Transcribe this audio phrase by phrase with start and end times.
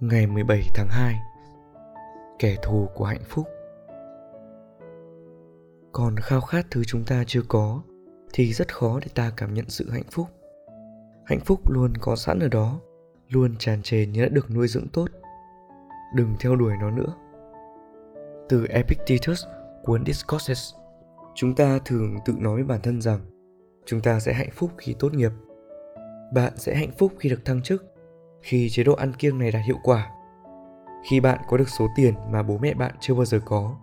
[0.00, 1.14] Ngày 17 tháng 2
[2.38, 3.46] Kẻ thù của hạnh phúc.
[5.92, 7.82] Còn khao khát thứ chúng ta chưa có
[8.32, 10.26] Thì rất khó để ta cảm nhận sự hạnh phúc.
[11.24, 12.80] Hạnh phúc luôn có sẵn ở đó
[13.28, 15.08] Luôn tràn trề như đã được nuôi dưỡng tốt.
[16.14, 17.14] Đừng theo đuổi nó nữa.
[18.48, 19.44] Từ Epictetus,
[19.82, 20.74] cuốn Discourses
[21.34, 23.20] Chúng ta thường tự nói với bản thân rằng
[23.86, 25.32] Chúng ta sẽ hạnh phúc khi tốt nghiệp.
[26.32, 27.95] Bạn sẽ hạnh phúc khi được thăng chức
[28.46, 30.10] khi chế độ ăn kiêng này đạt hiệu quả.
[31.04, 33.76] Khi bạn có được số tiền mà bố mẹ bạn chưa bao giờ có,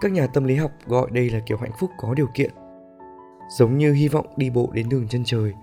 [0.00, 2.50] các nhà tâm lý học gọi đây là kiểu hạnh phúc có điều kiện.
[3.58, 5.54] Giống như hy vọng đi bộ đến đường chân trời,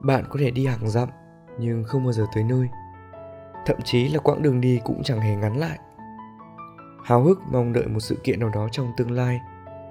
[0.00, 1.08] bạn có thể đi hàng dặm
[1.58, 2.68] nhưng không bao giờ tới nơi.
[3.66, 5.78] Thậm chí là quãng đường đi cũng chẳng hề ngắn lại.
[7.04, 9.40] Háo hức mong đợi một sự kiện nào đó trong tương lai,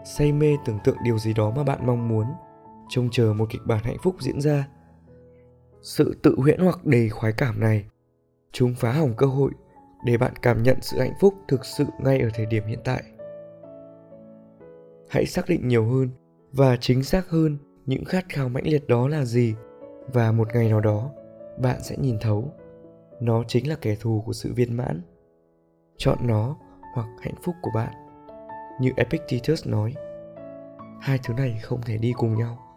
[0.05, 2.25] say mê tưởng tượng điều gì đó mà bạn mong muốn,
[2.89, 4.67] trông chờ một kịch bản hạnh phúc diễn ra
[5.83, 7.85] sự tự huyễn hoặc đầy khoái cảm này.
[8.51, 9.51] Chúng phá hỏng cơ hội
[10.05, 13.03] để bạn cảm nhận sự hạnh phúc thực sự ngay ở thời điểm hiện tại.
[15.09, 16.09] Hãy xác định nhiều hơn
[16.51, 19.55] và chính xác hơn những khát khao mãnh liệt đó là gì
[20.13, 21.11] và một ngày nào đó,
[21.57, 22.53] bạn sẽ nhìn thấu.
[23.19, 25.01] Nó chính là kẻ thù của sự viên mãn.
[25.97, 26.57] Chọn nó
[26.93, 27.93] hoặc hạnh phúc của bạn,
[28.81, 29.93] như epictetus nói.
[31.01, 32.72] Hai thứ này không thể đi cùng nhau.